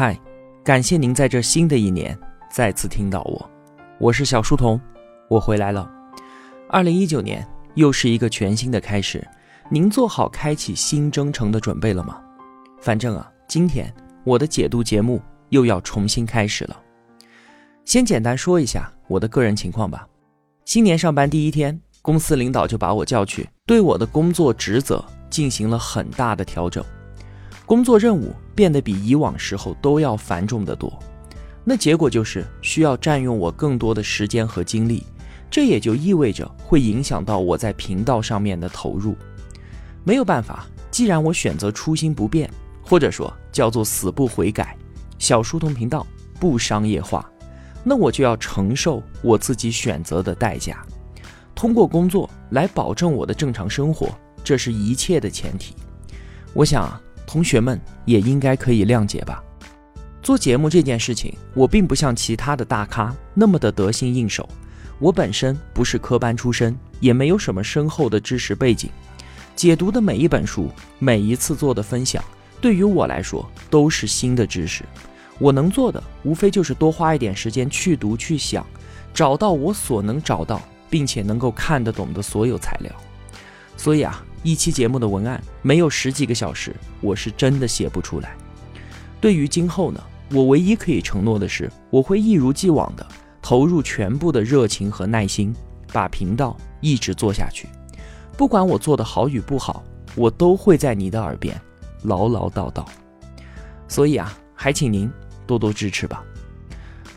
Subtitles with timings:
[0.00, 0.18] 嗨，
[0.64, 2.18] 感谢您在这新的一年
[2.50, 3.50] 再次听到我，
[3.98, 4.80] 我是小书童，
[5.28, 5.86] 我回来了。
[6.70, 9.22] 二零一九年又是一个全新的开始，
[9.68, 12.18] 您做好开启新征程的准备了吗？
[12.80, 13.94] 反正啊，今天
[14.24, 15.20] 我的解读节目
[15.50, 16.80] 又要重新开始了。
[17.84, 20.08] 先简单说一下我的个人情况吧。
[20.64, 26.82] 新年上班第一天，公司领导就把我叫去，对我的工作职责进行了很大的调整。
[27.70, 30.92] 工作任务变得比以往时候都要繁重得多，
[31.62, 35.06] 那结果就是需要占用我更多的时间和精力，
[35.48, 39.14] 这也就意味着会影响到我在频道上面的投入。
[40.02, 42.50] 没有办法，既然我选择初心不变，
[42.82, 44.76] 或者说叫做死不悔改，
[45.20, 46.04] 小书童频道
[46.40, 47.24] 不商业化，
[47.84, 50.84] 那我就要承受我自己选择的代价，
[51.54, 54.08] 通过工作来保证我的正常生活，
[54.42, 55.76] 这是一切的前提。
[56.52, 57.00] 我想。
[57.26, 59.42] 同学们也应该可以谅解吧。
[60.22, 64.48] 做节目这件事情，我并不像其他的大咖那么的得心应手。
[64.98, 68.90] 我本身不是科班出身，也没有什么深厚的知识背景。
[69.56, 72.22] 解读的每一本书，每一次做的分享，
[72.60, 74.84] 对于我来说都是新的知识。
[75.38, 78.66] 我能做的，无非就是多花一点时间去读、去想，
[79.14, 82.92] 找到我所能找到并且能够看得懂的所有材料。
[83.76, 84.22] 所以啊。
[84.42, 88.34] 一期节目的文案没有十几个小时，我是真的写不出来。
[89.20, 93.06] 对于今后呢，我唯一可以承诺的是，我会一如既往的
[93.42, 95.54] 投入全部的热情和耐心，
[95.92, 97.68] 把频道一直做下去。
[98.38, 99.84] 不管我做的好与不好，
[100.16, 101.60] 我都会在你的耳边
[102.04, 102.82] 唠唠叨叨。
[103.88, 105.10] 所以啊，还请您
[105.46, 106.24] 多多支持吧。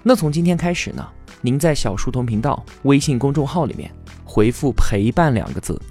[0.02, 1.08] 那从今天开始呢，
[1.40, 3.90] 您在小书童频道微信公众号里面
[4.26, 5.82] 回复“陪伴”两个字。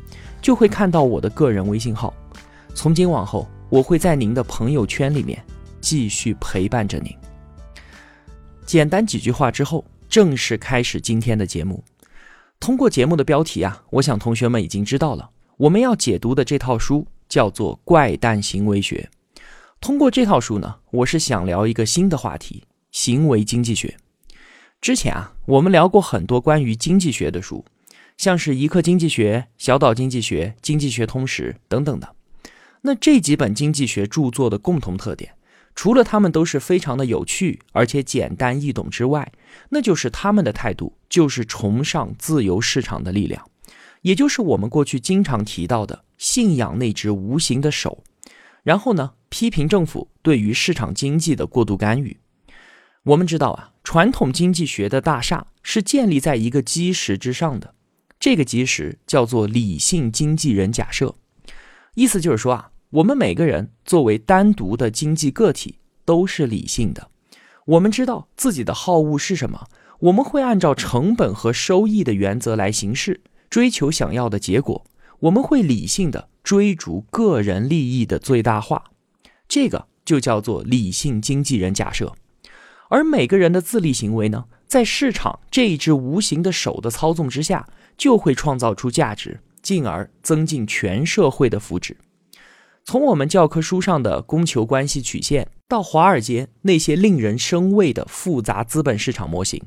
[0.42, 2.12] 就会看到我的个人微信号。
[2.74, 5.42] 从今往后，我会在您的朋友圈里面
[5.80, 7.10] 继续陪伴着您。
[8.66, 11.82] 简单几句话之后，正式开始今天的节目。
[12.58, 19.08] 通过节目的标题啊，我想同学们已经知道了，我们要解读的这套书叫做《怪诞行为学》。
[19.80, 23.96] 通过这套书呢，我是想聊一个新的话题——行为经济学。
[24.80, 27.64] 之前啊，我们聊过很多关于经济学的书。
[28.22, 32.14] 像是一刻经济学、小岛经济学、经济学通识等等的，
[32.82, 35.34] 那这几本经济学著作的共同特点，
[35.74, 39.32] 除了他们都是非常的有趣而且简单易懂之外，
[39.70, 43.44] 那就是他们的态度就是崇尚自由市场的力量，
[44.02, 48.04] 也就是我们过去经常提到的信仰那只无形的手，
[48.62, 52.20] 然后呢，批评政府对于市场经济的过度干预。
[53.02, 57.74] 我们知道啊，传统经济学的大厦是建立在一个基石之上的。
[58.22, 61.16] 这个基石叫做理性经纪人假设，
[61.94, 67.08] 意思就是说啊，我们每个人作为单独的经济个体都是理性的，
[67.64, 69.66] 我们知道自己的好恶是什么，
[69.98, 74.86] 我们会按照成本和收益的原则来行事，追求想要的结果，
[75.18, 78.84] 我们会理性的追逐个人利益的最大化，
[79.48, 82.14] 这个就叫做理性经纪人假设，
[82.88, 87.68] 而每个人的自利行为呢，在市场这一只无形的手的操纵之下。
[87.96, 91.94] 就会创造出价值，进而增进全社会的福祉。
[92.84, 99.62] 从我们教科书上的供求关系曲线，到华尔街那些令人生畏的复杂资本市场模型，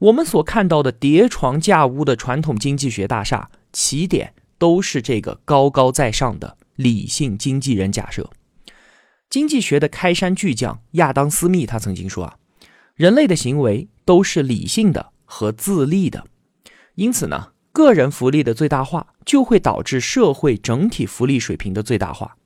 [0.00, 8.28] 我们所看到的叠床架屋的传统经济学大厦，起点都是这个高高在上的理性经纪人假设。
[9.30, 12.36] 经济学的开山巨匠亚当·斯密他曾经说啊，
[12.96, 16.26] 人类的行为都是理性的和自利的，
[16.96, 17.52] 因此呢。
[17.76, 22.38] 个人福利的最大化就会导致社会整体福利水平的最大化。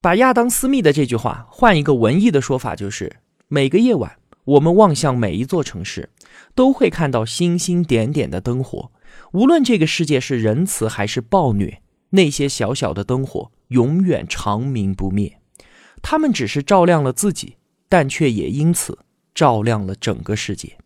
[0.00, 3.16] 把亚当·斯密的这句话换一个文艺的说法，就是
[3.48, 6.08] 每个夜晚，我们望向每一座城市，
[6.54, 8.92] 都会看到星星点点的灯火。
[9.32, 15.40] 无论这个世界是仁慈还是暴虐，那些小小的灯火永远长明不灭。
[16.00, 17.56] 他们只是照亮了自己，
[17.88, 18.96] 但却也因此
[19.34, 20.78] 照亮了整个世界。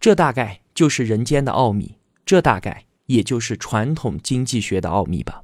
[0.00, 1.96] 这大概就是人间的奥秘。
[2.24, 2.84] 这大概。
[3.06, 5.42] 也就是传统经济学的奥秘吧。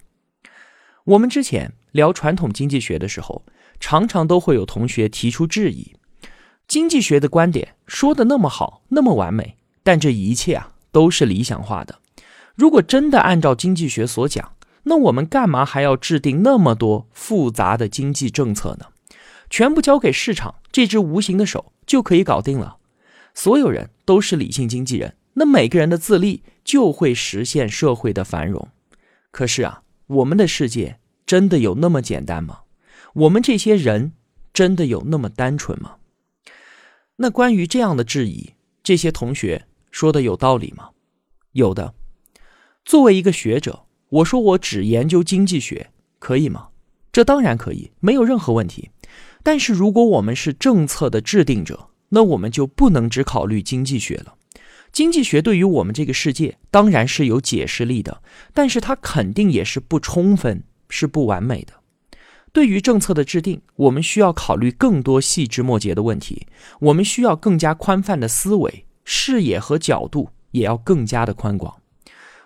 [1.04, 3.44] 我们之前聊传统经济学的时候，
[3.80, 5.94] 常常都会有同学提出质疑：
[6.68, 11.98] 经济学的观点说的那么好，那么完美，但这一切啊都是理想化的。
[12.54, 14.54] 如果真的按照经济学所讲，
[14.84, 18.86] 那我们干嘛还要制定那么多复杂的经济政策呢？
[19.50, 22.76] 全部交给市场这只无形的手就可以搞定了。
[23.34, 25.16] 所有人都是理性经纪人。
[25.34, 28.68] 那每个人的自立就会实现社会的繁荣。
[29.30, 32.60] 可是啊，我们的世界真的有那么简单吗？
[33.14, 34.12] 我们这些人
[34.52, 35.96] 真的有那么单纯吗？
[37.16, 40.90] 那关于这样的质疑，这些同学说的有道理吗？
[41.52, 41.94] 有的。
[42.84, 46.68] 作为一个学者，我说我只研究经济学，可以吗？
[47.12, 48.90] 这当然可以，没有任何问题。
[49.42, 54.34] 但是如果我们是政策的制定者，那我们就不能只考虑经济学了。
[54.92, 58.22] 经济学对于我们这个世界当然是有解释力的，
[58.52, 61.72] 但是它肯定也是不充分、是不完美的。
[62.52, 66.46] 对于政策的制定，我们需要考虑更多细枝末节的问题，
[66.80, 71.80] 我们需要更加宽泛的思维，视野和角度也要更加的宽广。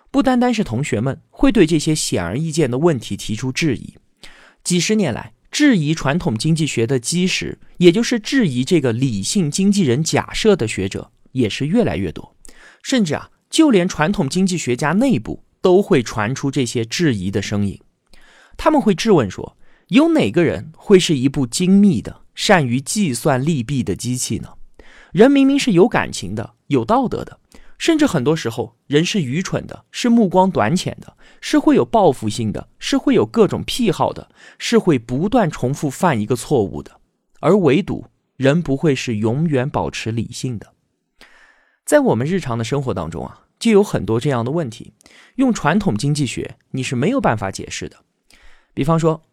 [0.09, 3.95] 不单单是同学们会对这些显而易见的问题提出质疑，
[4.63, 12.36] 几十年来，质疑传统经济学的基石，也就是质疑这个理性经纪人假设的学者，也是越来越多。
[12.87, 17.77] 甚至啊，就连传统经济学家内部都会传出这些质疑的声音。
[18.55, 19.57] 他们会质问说：
[19.89, 24.53] 有哪个人会是一部精密的、善于计算利弊的机器呢？
[25.11, 27.41] 人明明是有感情的、有道德的，
[27.77, 37.01] 甚至很多时候人是愚蠢的、是目光短浅的、是会有报复性的、是会有各种癖好的、是会不断重复犯一个错误的，
[37.41, 38.05] 而唯独
[38.37, 40.75] 人不会是永远保持理性的。
[41.87, 44.91] 在我们日常的生活当中啊，就有很多这样的问题，
[45.35, 47.95] 用传统经济学你是没有办法解释的。
[48.73, 49.23] 比方说，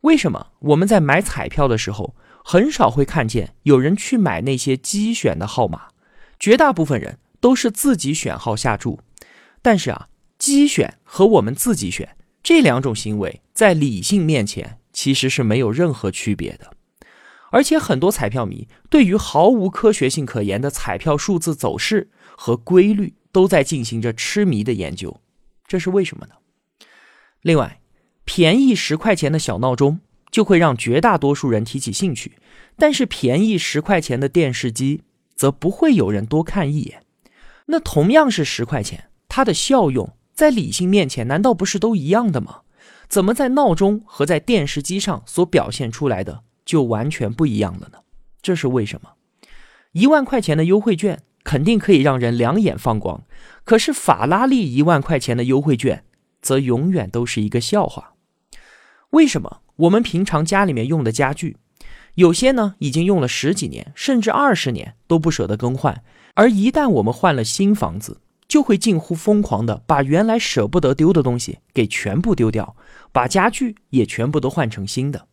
[0.00, 5.88] 为什么我们在买彩票的时候，很少会看见有人去买那些机选的号码？
[6.38, 9.00] 绝大部分人都是自己选号下注。
[9.60, 10.08] 但是啊，
[10.38, 16.72] 机选和我们自己选这两种行为，在理性面前其实是没有任何区别的。
[17.50, 25.20] 而且很多彩票迷对于毫无科学性可言的彩票数字走势和规律，都在进行着痴迷的研究，
[25.66, 26.34] 这是为什么呢？
[27.42, 27.80] 另外，
[28.24, 30.00] 便宜十块钱的小闹钟
[30.30, 32.38] 就会让绝大多数人提起兴趣，
[32.76, 35.02] 但是便宜十块钱的电视机
[35.34, 37.02] 则不会有人多看一眼。
[37.66, 42.60] 那同样是十块钱，它的效用在理性面前难道不是都一样的吗？
[43.08, 46.44] 怎么在闹钟和在电视机上所表现出来的？
[46.70, 47.98] 就完全不一样了呢，
[48.40, 49.14] 这是为什么？
[49.90, 53.24] 一万块钱的优惠券肯定可以让人两眼放光，
[53.64, 56.04] 可是法拉利一万块钱的优惠券
[56.40, 58.12] 则永远都是一个笑话。
[59.10, 61.56] 为什么我们平常家里面用的家具，
[62.14, 72.76] 有些呢已经用了十几年甚至二十年都不舍得更换，而一旦我们换了新房子，就会近乎疯狂的把原来舍不得丢的东西给全部丢掉，
[73.10, 75.26] 把家具也全部都换成新的。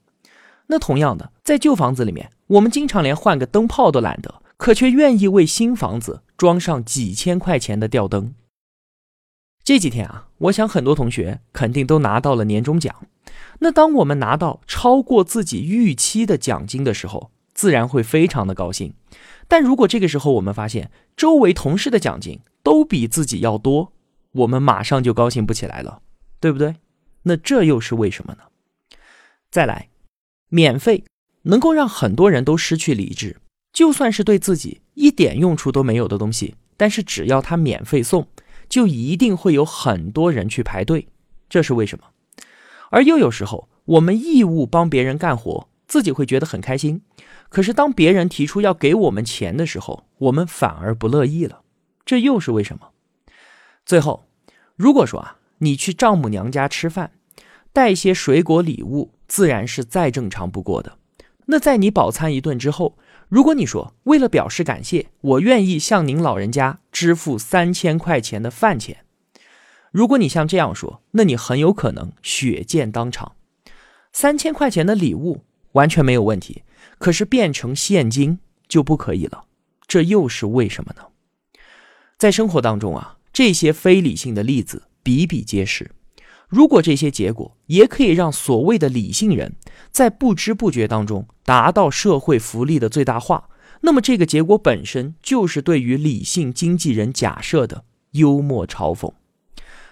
[0.67, 8.33] 那同样的，在旧房子里面，我们经常连换个灯泡都懒得，可却愿意为新房子装上几千块钱的吊灯。
[9.63, 12.95] 这几天啊，我想很多同学肯定都拿到了年终奖。
[13.59, 18.93] 那当我们拿到超过自己预期的奖金的时候，自然会非常的高兴。
[19.47, 23.93] 但如果这个时候我们发现周围同事的奖金都比自己要多，
[24.31, 26.01] 我们马上就高兴不起来了，
[26.39, 26.75] 对不对？
[27.23, 28.43] 那这又是为什么呢？
[29.49, 29.89] 再来。
[30.49, 31.03] 免费
[31.43, 33.37] 能够让很多人都失去理智，
[33.73, 38.27] 就算是对自己一点用处都没有的东西，但是只要他免费送，
[38.67, 41.07] 就一定会有很多人去排队。
[41.49, 42.05] 这是为什么？
[42.89, 47.01] 而又有时候，我们义务帮别人干活，自己会觉得很开心。
[47.49, 51.61] 可是当别人提出要给我们钱的时候，我们反而不乐意了。
[52.05, 52.89] 这又是为什么？
[53.85, 54.27] 最后，
[54.75, 57.11] 如果说啊，你去丈母娘家吃饭，
[57.71, 59.13] 带一些水果礼物。
[59.27, 60.97] 自然是再正常不过的。
[61.47, 62.97] 那在你饱餐一顿之后，
[63.29, 69.05] 如果你说为了表示感谢，我愿意向您老人家支付三千块钱的饭钱，
[69.91, 73.33] 如果你像这样说，那你很有可能血溅当场。
[74.11, 75.43] 三千块钱的礼物
[75.73, 76.63] 完全没有问题，
[76.97, 79.45] 可是变成现金就不可以了。
[79.87, 81.03] 这又是为什么呢？
[82.17, 85.91] 在生活当中啊，这些非理性的例子比比皆是。
[86.47, 89.55] 如果这些结果也可以让所谓的理性人
[89.91, 93.49] 在不知不觉当中达到社会福利的最大化，
[93.81, 99.11] 那么这个结果本身就是对于理性经纪人假设的幽默嘲讽。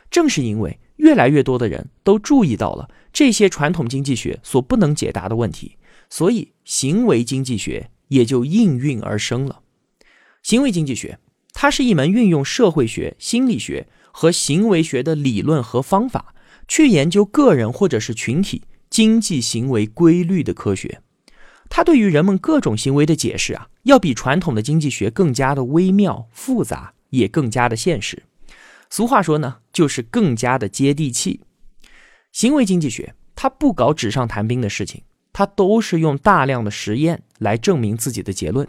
[0.09, 5.77] 正是因为越来越多的人都注意到了这些传统经济学所不能解答的问题，
[6.09, 9.59] 所以行为经济学也就应运而生了。
[10.41, 11.19] 行为经济学，
[11.51, 16.33] 它是一门运用社会学、心理学和行为学的理论和方法。
[16.67, 21.01] 去研究个人或者是群体经济行为规律的科学，
[21.69, 28.23] 它对于人们各种行为的解释啊，要比传统的经济学更加的微妙复杂，也更加的现实。
[28.89, 31.41] 俗话说呢，就是更加的接地气。
[32.31, 35.01] 行为经济学它不搞纸上谈兵的事情，
[35.33, 38.67] 它都是用大量的实验来证明自己的结论。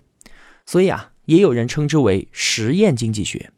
[0.65, 3.51] 所以啊，也有人称之为实验经济学。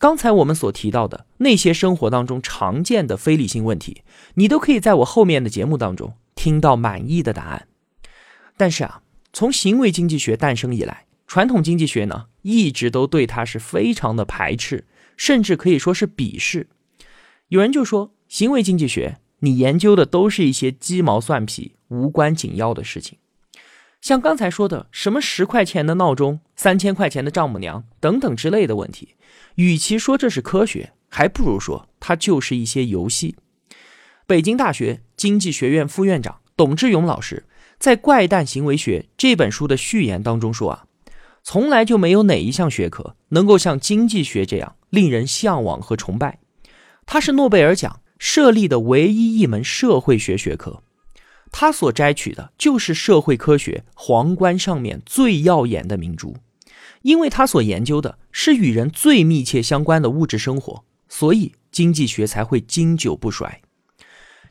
[0.00, 4.00] 刚才我们所提到的那些生活当中常见的非理性问题，
[4.32, 7.68] 你都可以在我后面的节目当中听到满意的答案。
[8.56, 9.02] 但是啊，
[9.34, 14.86] 从行为经济学诞生以来，传统经济学呢一直都对它是非常的排斥，
[15.18, 16.68] 甚至可以说是鄙视。
[17.48, 23.18] 有人就说，行为经济学你研究的都是一些鸡毛蒜皮、无关紧要的事情。
[24.00, 29.14] 像刚才说的什么十块钱的闹钟、三千块钱的丈母娘等等之类的问题，
[29.56, 33.36] 与其说这是科学，还不如说它就是一些游戏。
[34.26, 37.44] 北京大学经济学院副院长董志勇老师
[37.78, 40.84] 在《怪诞行为学》这本书的序言当中说啊，
[41.42, 46.38] 从来就没有哪一项学科能够像经济学这样令人向往和崇拜。
[47.04, 50.82] 它是诺贝尔奖设立的唯一一门社会学学科。
[51.52, 56.36] 他所摘取的就是社会科学皇冠上面最耀眼的明珠，
[57.02, 63.60] 因为他所研究的是与人最密切相关的物质生活，所以经济学才会经久不衰。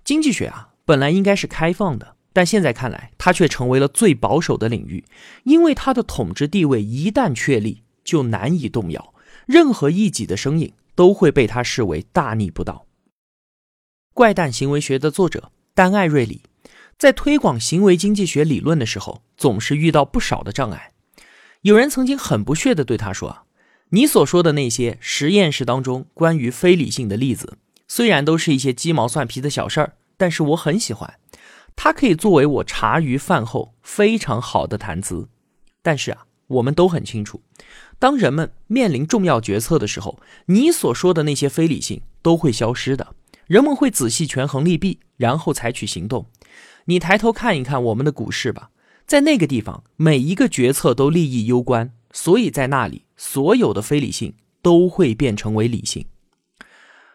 [0.03, 5.05] 经济学啊，本来应该是开放的，但现在看来，它却成为了最保守的领域，
[5.43, 9.13] 因为它的统治地位一旦确立，就难以动摇，
[9.45, 12.85] 任何异己的声音都会被他视为大逆不道。
[14.13, 16.41] 怪诞行为学的作者丹·艾瑞里。
[16.99, 20.91] 在推广行为经济学理论的时候，总是遇到不少的障碍。
[21.61, 23.45] 有人曾经很不屑地对他说
[23.91, 31.17] ：“你所说的那些实验室当中关于非理性的例子，虽然都是一些鸡毛蒜皮的小事儿，但是我很喜欢，
[31.73, 35.29] 它可以作为我茶余饭后非常好的谈资。
[35.81, 37.41] 但是啊，我们都很清楚，
[37.97, 43.15] 当人们面临重要决策的时候，你所说的那些非理性都会消失的，
[43.47, 46.25] 人们会仔细权衡利弊，然后采取行动。”
[46.89, 48.71] 你抬头看一看我们的股市吧，
[49.05, 56.07] 在那个地方，每一个决策都利益攸关，所以在那里，所有的非理性都会变成为理性。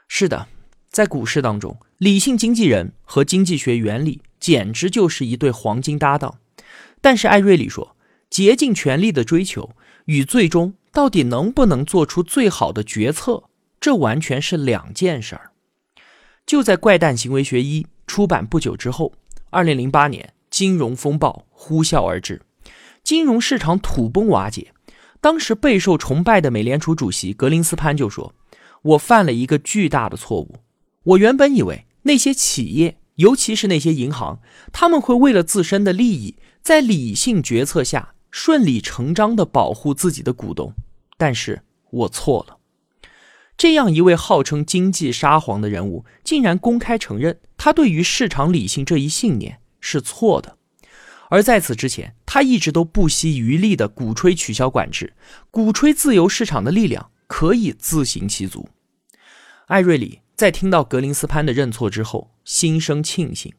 [0.06, 0.46] 是的，
[0.90, 6.38] 在股市当中，理性经纪人和经济学原理简直就是一对黄金搭档。
[7.00, 7.96] 但是艾瑞里说，
[8.30, 9.70] 竭尽全力的追求
[10.04, 13.42] 与最终到底能不能做出最好的决策，
[13.80, 15.50] 这完全是两件事儿。
[16.46, 19.14] 就在《怪诞行为学一》出版不久之后。
[19.54, 22.42] 二零零八年，金融风暴呼啸而至，
[23.04, 24.72] 金融市场土崩瓦解。
[25.20, 28.34] 当时备受崇拜的美联储主席格林斯潘就说
[28.82, 30.56] ：“我犯了一个巨大的错误。
[31.04, 34.40] 我原本以为那些企业，尤其是那些银行，
[34.72, 40.74] 他们会为了自身的利益，在理性决策下顺理成章地保护自己的股东。
[41.16, 42.56] 但是我错了。”
[43.56, 50.58] 这样一位号称经济沙皇的人物，竟然公开承认他对于市场理性这一信念是错的。
[51.30, 55.14] 而在此之前，他一直都不惜余力地鼓吹取消管制，
[55.50, 58.68] 鼓吹自由市场的力量可以自行其足。
[59.68, 63.50] 艾瑞里在听到格林斯潘的认错之后，心生庆幸。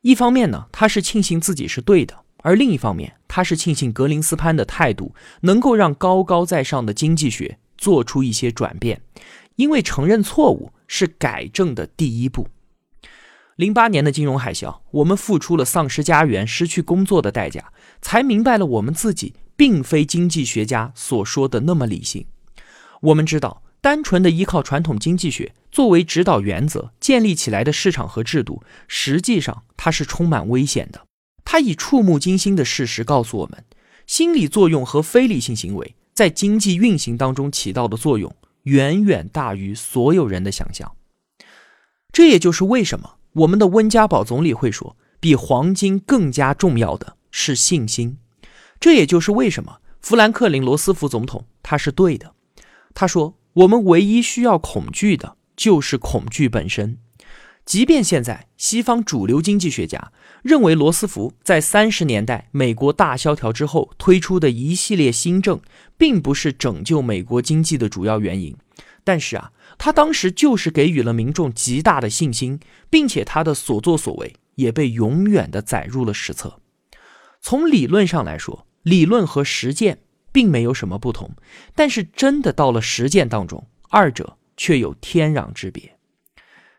[0.00, 7.58] 一方面呢，他是庆幸自己是对的；而另一方面，他是庆幸格林斯潘的态度能够让高高在上的经济学。
[7.76, 9.02] 做出一些转变，
[9.56, 12.48] 因为承认错误是改正的第一步。
[13.58, 22.24] 零八年的金融海啸，我们付出了丧失家园、失去工作的代价，才明白了我们自己并非经济学家所说的那么理性。
[23.00, 31.04] 我们知道，单纯的依靠传统经济学作为指导原则建立起来的市场和制度，实际上它是充满危险的。
[31.44, 33.64] 它以触目惊心的事实告诉我们，
[34.06, 35.96] 心理作用和非理性行为。
[36.14, 38.34] 在经济运行当中起到的作用
[38.64, 40.94] 远远大于所有人的想象，
[42.12, 48.18] 这也就是为什么我们的温家宝总理会说，比黄金更加重要的是信心。
[48.80, 52.34] 这也就是为什么富兰克林·罗斯福总统他是对的。
[52.94, 56.98] 他说，我们唯一需要恐惧的就是恐惧本身。
[57.64, 60.10] 即便现在西方主流经济学家
[60.42, 65.60] 认为罗斯福在三十年代美国大萧条之后推出的一系列新政，
[65.98, 68.56] 并不是拯救美国经济的主要原因，
[69.08, 72.60] 但是啊，他当时就是给予了民众极大的信心，
[72.90, 76.60] 并且他的所作所为也被永远的载入了史册。
[77.40, 80.00] 从理论上来说，理论和实践
[80.30, 81.34] 并没有什么不同，
[81.74, 85.96] 但是真的到了实践当中，二者却有天壤之别。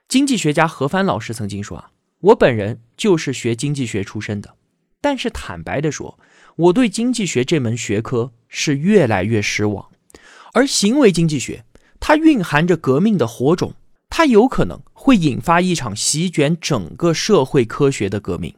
[0.07, 4.53] 经济学家何帆老师曾经说：“啊，我本人就是学经济学出身的，
[5.01, 6.19] 但是坦白的说，
[6.57, 9.89] 我对经济学这门学科是越来越失望。
[10.53, 11.63] 而行为经济学，
[11.99, 13.73] 它蕴含着革命的火种，
[14.09, 18.55] 它有可能会引发一场席卷整个社会科学的革命。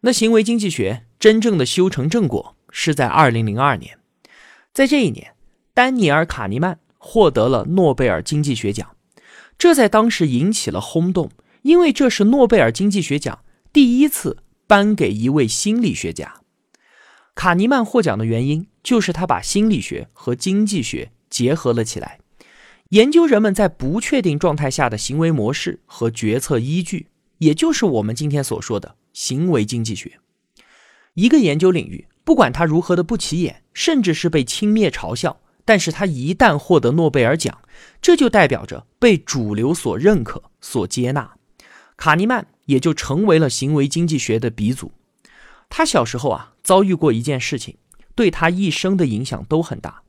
[0.00, 3.98] 那行为经济学真正的修成正果，是在二零零二年，
[4.72, 5.32] 在这一年，
[5.74, 8.94] 丹尼尔·卡尼曼获得了诺贝尔经济学奖，
[9.58, 11.30] 这在当时引起了轰动，
[11.62, 13.40] 因为这是诺贝尔经济学奖
[13.72, 14.36] 第一次
[14.68, 16.40] 颁给一位心理学家。
[17.34, 22.17] 卡尼曼获奖的原因就是他把心理学和经济学结合了起来，
[22.90, 30.18] 研究人们在不确定状态下的行为模式和决策依据，也就是我们今天所说的行为经济学。
[31.12, 37.58] 一个研究领域，不管它如何的不起眼，甚至是被轻蔑嘲笑，但是它一旦获得诺贝尔奖，
[38.00, 41.34] 这就代表着被主流所认可、所接纳。
[41.98, 44.92] 卡尼曼也就成为了行为经济学的鼻祖。
[45.68, 47.76] 他小时候啊，遭遇过一件事情，
[48.14, 50.04] 对他一生的影响都很大。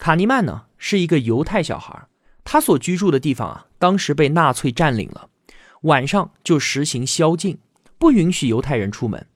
[0.00, 2.06] 卡尼曼呢，是一个犹太小孩，
[2.42, 5.28] 他所居住的地方啊，当时被纳粹占领了，
[5.82, 7.58] 晚上就实行宵禁，
[7.98, 9.26] 不允许犹太人出门。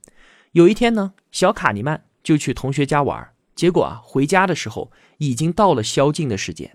[0.53, 6.75] 有一天呢，小卡尼曼就去同学家玩，结果啊，回家的时候已经到了宵禁的时间。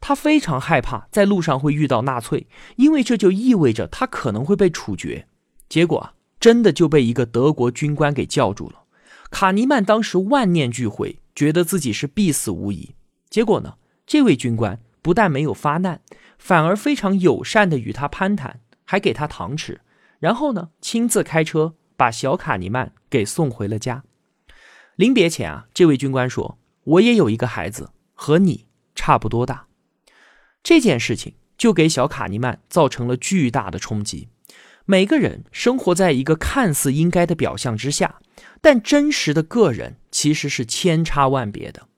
[0.00, 5.28] 他非常害怕在路上会遇到纳粹，因为这就意味着他可能会被处决。
[5.68, 8.84] 结果啊，真的就被一个德国军官给叫住了。
[9.30, 12.94] 卡尼曼当时万念俱灰，觉得自己是必死无疑。
[13.30, 16.00] 结果呢，这位军官不但没有发难，
[16.38, 19.80] 反而非常友善的与他攀谈，还给他糖吃，
[20.18, 21.74] 然后呢，亲自开车。
[21.98, 24.04] 把小卡尼曼给送回了家。
[24.96, 29.68] 临别前啊，这位军官说：“我也有一个孩子，和你差不多大。”
[30.62, 34.28] 这件事情就给小卡尼曼造成了巨大的冲击。
[34.84, 38.20] 每个人生活在一个看似应该的表象之下，
[38.60, 41.88] 但真实的个人其实是千差万别的。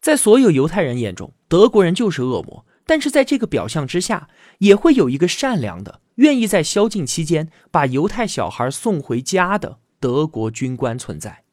[0.00, 4.28] 在所有犹太人眼中，德国人就是恶魔；但是在这个表象之下，
[4.58, 6.00] 也会有一个善良的。
[6.16, 11.44] 愿意在宵禁期间把犹太小孩送回家的德国军官存在，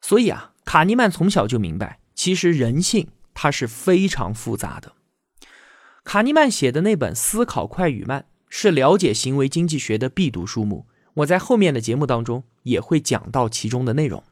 [0.00, 4.92] 所以啊，卡尼曼从小就明白，其实人性它是非常复杂的。
[6.02, 14.24] 卡尼曼写的那本《思考快与慢》是了解行为经济学的必读书目，我在后面的节目当中也会讲到其中的内容。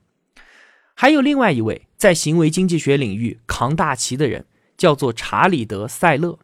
[1.03, 4.45] 还有另外一位在行为经济学领域扛大旗的人，
[4.77, 6.39] 叫做查理德·塞勒，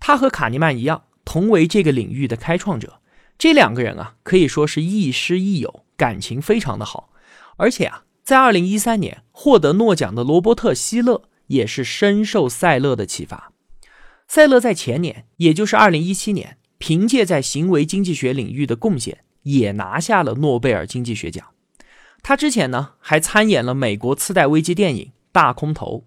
[0.00, 1.04] 他和卡尼曼一样。
[1.24, 2.98] 同为这个领域的开创者，
[3.38, 7.10] 这两个人啊可以说是亦师亦友，感情非常的好。
[7.58, 13.52] 而且啊，在二零一三年获得诺奖的罗伯特希勒也是深受塞勒的启发。
[14.26, 21.46] 塞勒在前年，也就是二零一七年，凭借在行为经济学领域的贡献，也拿下了诺贝尔经济学奖。
[22.26, 26.04] 他之前呢还参演了美国次贷危机电影《大空头》。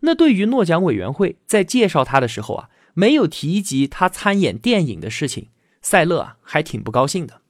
[0.00, 2.68] 那对于诺奖委员会在介绍他的时候啊。
[2.92, 5.46] 没有提及他参演电影的事情，
[5.80, 7.40] 塞勒啊还挺不高兴的。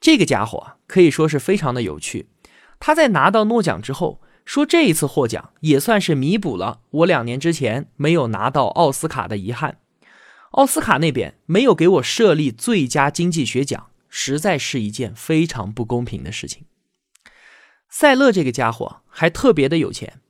[0.00, 2.28] 这个家伙啊可以说是非常的有趣。
[2.78, 9.78] 他在拿到诺奖之后说，这一次获奖也算是弥补了我两年之前没有拿到奥斯卡的遗憾。
[10.52, 16.64] 奥斯卡那边没有给我设立最佳经济学奖，实在是一件非常不公平的事情。
[17.90, 20.20] 塞勒这个家伙还特别的有钱，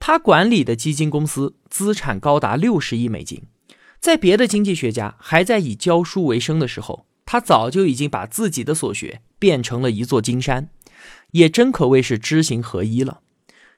[0.00, 3.42] 他管理的基金公司资产高达六十亿美金。
[4.00, 10.68] 在别的经济学家还在以教书为生的时候，他早就已经把自己的所学变成了一座金山，
[11.30, 13.20] 也真可谓是知行合一了。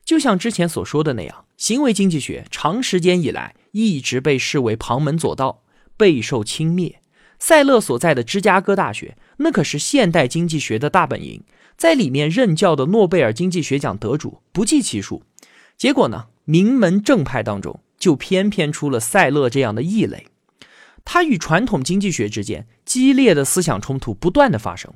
[0.05, 5.63] 就像之前所说的那样，行为经济学长时间以来一直被视为旁门左道，
[5.97, 6.95] 备受轻蔑。
[7.39, 11.45] 塞勒所在的芝加哥大学，那可是现代经济学的大本营，
[11.77, 15.23] 在里面任教的诺贝尔经济学奖得主不计其数。
[15.77, 17.81] 结果呢，名门正派当中。
[17.99, 20.27] 就偏偏出了塞勒这样的异类，
[21.03, 24.93] 他与传统经济学之间激烈的思想冲突不断的发生。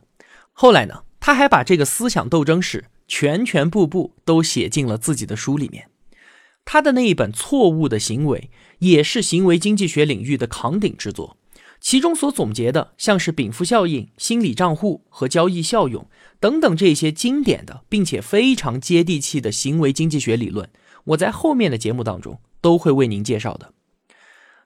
[0.52, 5.88] 后来呢，他还把这个思想斗争史全全部部都写进了自己的书里面。
[6.66, 11.38] 他的那一本《错误的行为》也是行为经济学领域的扛鼎之作，
[11.80, 16.06] 其中所总结的像是禀赋效应、心理账户和交易效用
[16.38, 20.68] 等等这些经典的并且非常接地气的行为经济学理论，
[21.04, 22.40] 我在后面的节目当中。
[22.62, 23.72] 都会为您介绍的。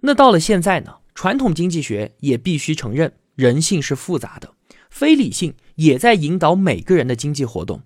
[0.01, 4.53] 那到了现在呢，传统经济学也必须承认，人性是复杂的，
[4.91, 7.83] 非理性也在引导每个人的经济活动。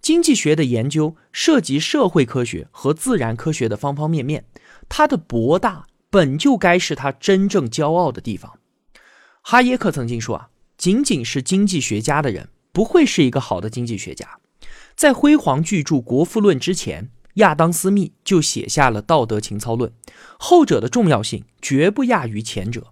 [0.00, 4.44] 经济学的研究涉及社会科学和自然科学的方方面面，
[4.88, 8.58] 它的博大本就该是它真正骄傲的地方。
[9.42, 14.38] 哈耶克曾经说啊，仅仅是经济学家的人不会是一个好的经济学家。
[14.96, 17.10] 在辉煌巨著《国富论》之前。
[17.36, 19.90] 亚当·斯密就写下了《道德情操论》，
[20.38, 22.88] 后者的重要性绝不亚于前者。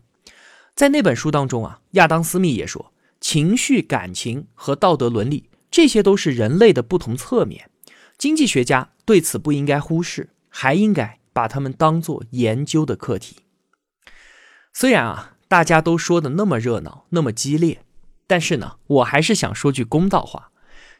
[0.74, 7.68] 在那本书当中啊，亚当·斯密也说，情绪、感情和道德伦理，这些都是人类的不同侧面。
[8.16, 13.36] 经济学家对此不应该忽视，还应该把他们当做研究的课题。
[14.72, 17.80] 虽然啊，大家都说的那么热闹，那么激烈，
[18.28, 20.52] 但是呢，我还是想说句公道话，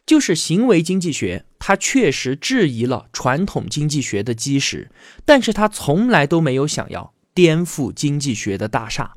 [0.05, 4.91] 就是行为经济学它确实质疑了传统经济学的基石，
[5.23, 9.13] 但是它从来都没有想要颠覆经济学的大厦。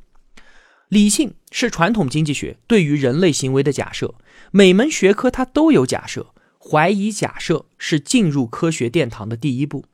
[0.89, 4.15] 理性是传统经济学对于人类行为的假设，
[4.53, 9.85] 每门学科它都有假设，怀疑假设是进入科学殿堂的第一步。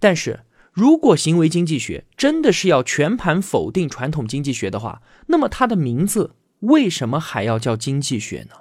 [0.00, 0.40] 但是
[0.72, 8.56] 如果行为经济学真的是要全盘否定传统经济学的话，那么它的名字为什么还要叫经济学呢？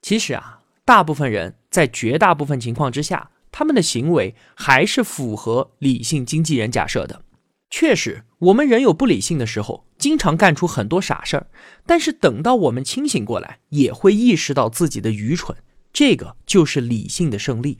[0.00, 7.22] 其实啊，大部分人在绝大部分情况之下，他们的行为还是符合理性经纪人假设的。
[7.68, 11.48] 确实，我们人有不理性的时候，经常干出很多傻事儿。
[11.84, 15.56] 但是等到我们清醒过来，也会意识到自己的愚蠢。
[15.92, 17.78] 这个就是理性的胜利。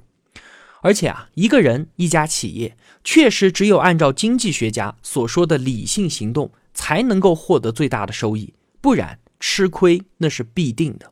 [0.85, 8.53] 而且啊，一个人、一家企业，确实只有按照经济学家所说的理性行动，才能够获得最大的收益。
[8.83, 11.11] 不然吃亏那是必定的。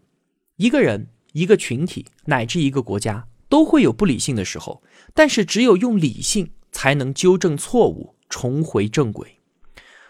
[0.56, 4.82] 一个人、一个群体乃至一个国家，都会有不理性的时候。
[5.14, 8.14] 但是只有用理性，才能纠正错误。
[8.28, 9.40] 重回正轨，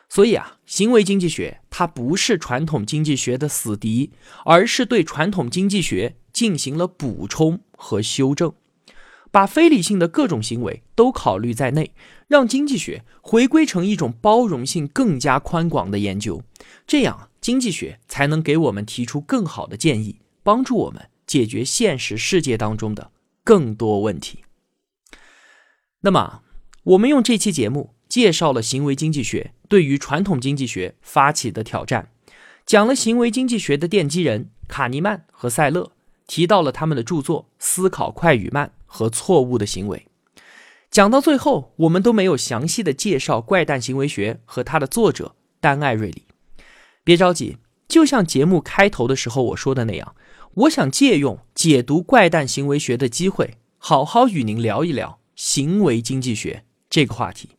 [0.09, 4.13] 所以啊，行为经济学它不是传统经济学的死敌，
[4.45, 8.55] 而是对传统经济学进行了补充和修正，
[9.33, 11.93] 把非理性的各种行为都考虑在内，
[12.29, 16.45] 让经济学回归成一种包容性更加宽广的研究，
[16.87, 23.11] 这样经济学才能给我们提出更好的建议，帮助我们解决现实世界当中的
[23.43, 24.45] 更多问题。
[26.03, 26.43] 那么，
[26.85, 27.95] 我们用这期节目。
[28.13, 32.11] 介绍了行为经济学对于传统经济学发起的挑战，
[32.67, 35.93] 讲了行为经济学的奠基人卡尼曼和塞勒，
[36.27, 40.07] 提到了他们的著作《思考快与慢》和《错误的行为》。
[40.91, 46.27] 讲到最后，我们都没有详细的介绍怪诞行为学和它的作者丹艾瑞里。
[47.03, 47.57] 别着急，
[47.89, 50.15] 就像节目开头的时候我说的那样，
[50.55, 57.57] 我想借用解读怪诞行为学的机会，好好与您聊一聊行为经济学这个话题。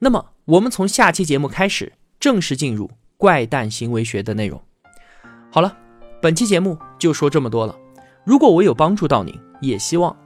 [0.00, 4.60] 那么，我们从下期节目开始正式进入怪诞行为学的内容。
[5.50, 5.74] 好了，
[6.20, 7.74] 本期节目就说这么多了。
[8.24, 10.14] 如果我有帮助到您，也希望